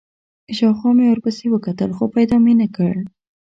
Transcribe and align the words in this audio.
شاوخوا 0.57 0.91
مې 0.97 1.05
ورپسې 1.09 1.45
وکتل، 1.49 1.89
خو 1.97 2.03
پیدا 2.15 2.35
مې 2.43 2.53
نه 2.61 2.67
کړ. 2.75 2.93